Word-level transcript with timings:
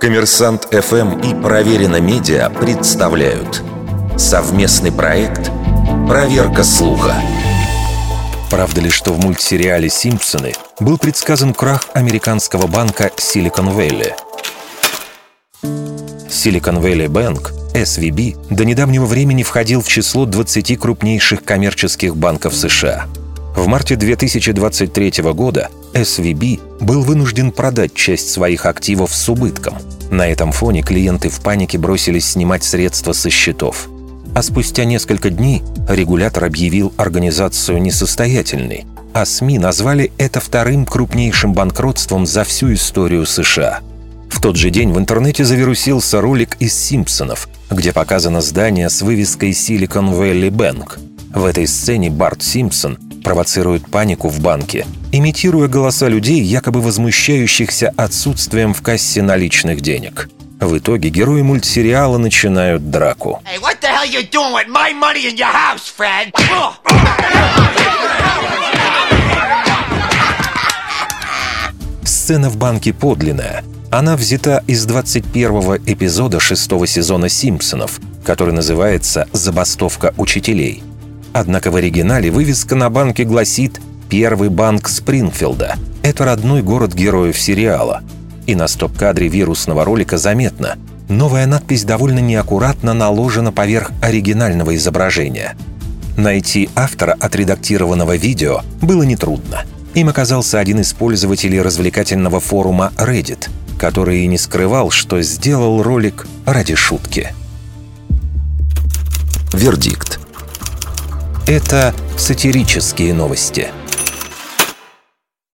Коммерсант 0.00 0.68
ФМ 0.70 1.20
и 1.20 1.34
Проверено 1.42 2.00
Медиа 2.00 2.48
представляют 2.50 3.62
совместный 4.16 4.92
проект 4.92 5.50
«Проверка 6.08 6.62
слуха». 6.62 7.14
Правда 8.50 8.80
ли, 8.80 8.90
что 8.90 9.12
в 9.12 9.18
мультсериале 9.18 9.88
«Симпсоны» 9.88 10.54
был 10.78 10.98
предсказан 10.98 11.52
крах 11.52 11.88
американского 11.94 12.66
банка 12.66 13.10
Silicon 13.16 13.76
Valley? 13.76 14.12
Silicon 15.64 16.80
Valley 16.80 17.08
Bank, 17.08 17.52
SVB, 17.74 18.54
до 18.54 18.64
недавнего 18.64 19.06
времени 19.06 19.42
входил 19.42 19.82
в 19.82 19.88
число 19.88 20.26
20 20.26 20.78
крупнейших 20.78 21.42
коммерческих 21.42 22.16
банков 22.16 22.54
США. 22.54 23.06
В 23.56 23.66
марте 23.68 23.96
2023 23.96 25.22
года 25.32 25.70
SVB 25.94 26.60
был 26.84 27.00
вынужден 27.00 27.50
продать 27.50 27.94
часть 27.94 28.30
своих 28.30 28.66
активов 28.66 29.14
с 29.14 29.28
убытком. 29.30 29.78
На 30.10 30.28
этом 30.28 30.52
фоне 30.52 30.82
клиенты 30.82 31.30
в 31.30 31.40
панике 31.40 31.78
бросились 31.78 32.32
снимать 32.32 32.64
средства 32.64 33.14
со 33.14 33.30
счетов. 33.30 33.88
А 34.34 34.42
спустя 34.42 34.84
несколько 34.84 35.30
дней 35.30 35.62
регулятор 35.88 36.44
объявил 36.44 36.92
организацию 36.98 37.80
несостоятельной, 37.80 38.84
а 39.14 39.24
СМИ 39.24 39.58
назвали 39.58 40.12
это 40.18 40.38
вторым 40.40 40.84
крупнейшим 40.84 41.54
банкротством 41.54 42.26
за 42.26 42.44
всю 42.44 42.74
историю 42.74 43.24
США. 43.24 43.80
В 44.28 44.38
тот 44.38 44.56
же 44.56 44.68
день 44.68 44.92
в 44.92 44.98
интернете 44.98 45.46
завирусился 45.46 46.20
ролик 46.20 46.58
из 46.60 46.74
«Симпсонов», 46.74 47.48
где 47.70 47.94
показано 47.94 48.42
здание 48.42 48.90
с 48.90 49.00
вывеской 49.00 49.52
Silicon 49.52 50.12
Valley 50.12 50.50
Bank. 50.50 50.98
В 51.34 51.46
этой 51.46 51.66
сцене 51.66 52.10
Барт 52.10 52.42
Симпсон 52.42 52.98
провоцирует 53.26 53.90
панику 53.90 54.28
в 54.28 54.38
банке, 54.38 54.86
имитируя 55.10 55.66
голоса 55.66 56.06
людей, 56.06 56.40
якобы 56.42 56.80
возмущающихся 56.80 57.92
отсутствием 57.96 58.72
в 58.72 58.82
кассе 58.82 59.20
наличных 59.20 59.80
денег. 59.80 60.28
В 60.60 60.78
итоге 60.78 61.08
герои 61.08 61.42
мультсериала 61.42 62.18
начинают 62.18 62.88
драку. 62.92 63.42
Hey? 63.44 63.58
Сцена 72.04 72.48
в 72.48 72.56
банке 72.56 72.92
подлинная. 72.92 73.64
Она 73.90 74.16
взята 74.16 74.62
из 74.68 74.86
21-го 74.86 75.78
эпизода 75.78 76.38
шестого 76.38 76.86
сезона 76.86 77.28
«Симпсонов», 77.28 77.98
который 78.24 78.54
называется 78.54 79.26
«Забастовка 79.32 80.14
учителей». 80.16 80.84
Однако 81.38 81.70
в 81.70 81.76
оригинале 81.76 82.30
вывеска 82.30 82.74
на 82.76 82.88
банке 82.88 83.24
гласит 83.24 83.78
«Первый 84.08 84.48
банк 84.48 84.88
Спрингфилда». 84.88 85.76
Это 86.02 86.24
родной 86.24 86.62
город 86.62 86.94
героев 86.94 87.38
сериала. 87.38 88.00
И 88.46 88.54
на 88.54 88.66
стоп-кадре 88.66 89.28
вирусного 89.28 89.84
ролика 89.84 90.16
заметно. 90.16 90.78
Новая 91.10 91.44
надпись 91.44 91.84
довольно 91.84 92.20
неаккуратно 92.20 92.94
наложена 92.94 93.52
поверх 93.52 93.90
оригинального 94.00 94.74
изображения. 94.76 95.58
Найти 96.16 96.70
автора 96.74 97.14
отредактированного 97.20 98.16
видео 98.16 98.62
было 98.80 99.02
нетрудно. 99.02 99.64
Им 99.92 100.08
оказался 100.08 100.58
один 100.58 100.80
из 100.80 100.94
пользователей 100.94 101.60
развлекательного 101.60 102.40
форума 102.40 102.92
Reddit, 102.96 103.50
который 103.78 104.20
и 104.20 104.26
не 104.26 104.38
скрывал, 104.38 104.88
что 104.88 105.20
сделал 105.20 105.82
ролик 105.82 106.26
ради 106.46 106.74
шутки. 106.76 107.34
Вердикт. 109.52 110.15
Это 111.46 111.94
сатирические 112.18 113.14
новости– 113.14 113.68